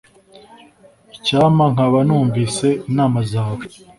[1.15, 3.63] Icyampa nkaba numvise inama zawe.